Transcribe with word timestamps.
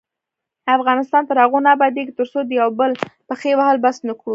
افغانستان 0.77 1.23
تر 1.29 1.37
هغو 1.43 1.57
نه 1.65 1.69
ابادیږي، 1.75 2.11
ترڅو 2.19 2.39
د 2.45 2.51
یو 2.61 2.69
بل 2.79 2.91
پښې 3.29 3.51
وهل 3.59 3.77
بس 3.85 3.97
نکړو. 4.07 4.29